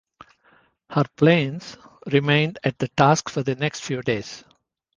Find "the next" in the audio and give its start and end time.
3.43-3.81